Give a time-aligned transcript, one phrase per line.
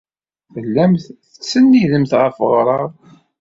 [0.53, 2.91] Tellamt tettsennidemt ɣer weɣrab.